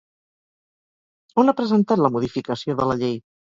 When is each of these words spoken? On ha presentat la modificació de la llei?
On 1.43 1.53
ha 1.53 1.55
presentat 1.61 2.03
la 2.07 2.13
modificació 2.17 2.79
de 2.83 2.91
la 2.93 3.01
llei? 3.05 3.17